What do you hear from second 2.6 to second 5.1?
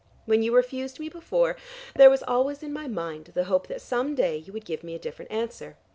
in my mind the hope that some day you would give me a